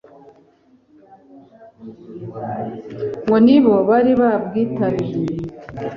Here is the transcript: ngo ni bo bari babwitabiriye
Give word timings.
ngo 3.25 3.35
ni 3.45 3.57
bo 3.63 3.73
bari 3.89 4.11
babwitabiriye 4.21 5.35